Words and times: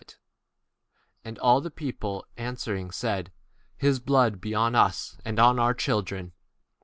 Then 0.01 0.07
answered 1.33 1.39
all 1.43 1.61
the 1.61 1.69
people, 1.69 2.25
and 2.35 2.57
said, 2.91 3.31
His 3.77 3.99
blood 3.99 4.41
be 4.41 4.55
on 4.55 4.73
us, 4.73 5.15
and 5.23 5.37
on 5.37 5.59
our 5.59 5.75
children. 5.75 6.33